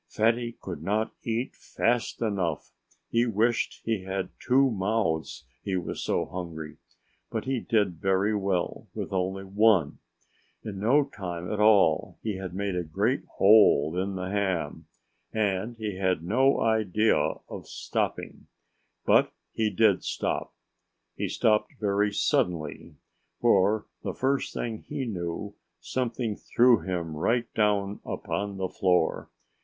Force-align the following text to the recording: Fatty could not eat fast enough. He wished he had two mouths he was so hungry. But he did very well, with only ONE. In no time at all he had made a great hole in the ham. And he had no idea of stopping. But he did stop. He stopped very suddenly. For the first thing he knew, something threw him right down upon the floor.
Fatty 0.07 0.53
could 0.59 0.81
not 0.81 1.13
eat 1.21 1.55
fast 1.55 2.23
enough. 2.23 2.71
He 3.11 3.27
wished 3.27 3.81
he 3.85 4.01
had 4.01 4.29
two 4.39 4.71
mouths 4.71 5.45
he 5.61 5.75
was 5.77 6.01
so 6.03 6.25
hungry. 6.25 6.77
But 7.29 7.45
he 7.45 7.59
did 7.59 8.01
very 8.01 8.35
well, 8.35 8.87
with 8.95 9.13
only 9.13 9.43
ONE. 9.43 9.99
In 10.63 10.79
no 10.79 11.03
time 11.05 11.53
at 11.53 11.59
all 11.59 12.17
he 12.23 12.37
had 12.37 12.55
made 12.55 12.75
a 12.75 12.81
great 12.83 13.25
hole 13.35 13.95
in 13.95 14.15
the 14.15 14.31
ham. 14.31 14.87
And 15.33 15.77
he 15.77 15.97
had 15.97 16.23
no 16.23 16.59
idea 16.61 17.35
of 17.47 17.67
stopping. 17.67 18.47
But 19.05 19.31
he 19.51 19.69
did 19.69 20.03
stop. 20.03 20.51
He 21.15 21.27
stopped 21.29 21.73
very 21.79 22.11
suddenly. 22.11 22.95
For 23.39 23.85
the 24.01 24.15
first 24.15 24.51
thing 24.51 24.79
he 24.81 25.05
knew, 25.05 25.53
something 25.79 26.37
threw 26.37 26.79
him 26.79 27.15
right 27.15 27.45
down 27.53 27.99
upon 28.03 28.57
the 28.57 28.67
floor. 28.67 29.29